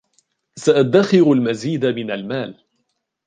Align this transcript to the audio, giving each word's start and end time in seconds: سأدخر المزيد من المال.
سأدخر 0.55 1.31
المزيد 1.31 1.85
من 1.85 2.11
المال. 2.11 2.65